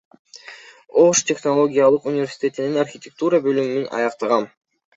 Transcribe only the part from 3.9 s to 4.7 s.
аяктагам.